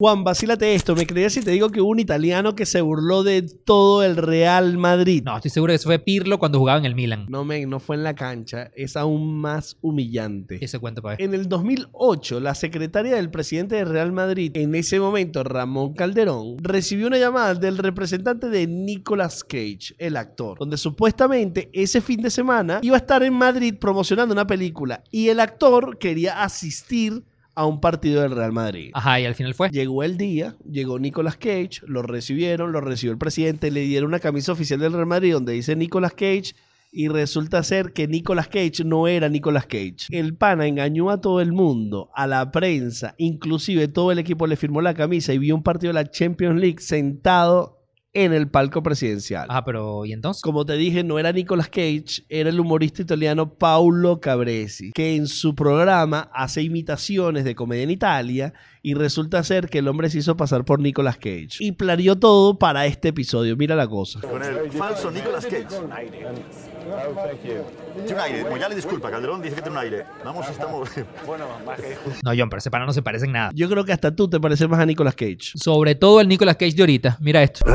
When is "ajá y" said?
28.94-29.26